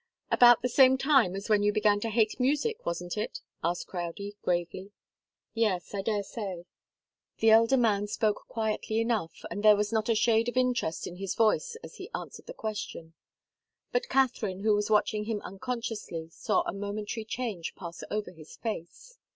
"About 0.31 0.63
the 0.63 0.67
same 0.67 0.97
time 0.97 1.35
as 1.35 1.47
when 1.47 1.61
you 1.61 1.71
began 1.71 1.99
to 1.99 2.09
hate 2.09 2.39
music, 2.39 2.87
wasn't 2.87 3.17
it?" 3.19 3.41
asked 3.63 3.85
Crowdie, 3.85 4.35
gravely. 4.41 4.89
"Yes, 5.53 5.93
I 5.93 6.01
daresay." 6.01 6.63
The 7.37 7.51
elder 7.51 7.77
man 7.77 8.07
spoke 8.07 8.47
quietly 8.47 8.99
enough, 8.99 9.43
and 9.51 9.61
there 9.61 9.75
was 9.75 9.93
not 9.93 10.09
a 10.09 10.15
shade 10.15 10.49
of 10.49 10.57
interest 10.57 11.05
in 11.05 11.17
his 11.17 11.35
voice 11.35 11.77
as 11.83 11.97
he 11.97 12.09
answered 12.15 12.47
the 12.47 12.53
question. 12.55 13.13
But 13.91 14.09
Katharine, 14.09 14.61
who 14.61 14.73
was 14.73 14.89
watching 14.89 15.25
him 15.25 15.39
unconsciously, 15.41 16.29
saw 16.31 16.63
a 16.63 16.73
momentary 16.73 17.23
change 17.23 17.75
pass 17.75 18.03
over 18.09 18.31
his 18.31 18.55
face. 18.55 19.19